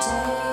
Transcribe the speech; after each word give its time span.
day. 0.00 0.49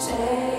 change. 0.00 0.49